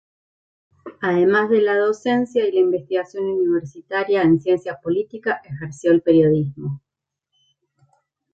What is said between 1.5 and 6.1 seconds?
de la docencia y la investigación universitaria en ciencia política, ejerció el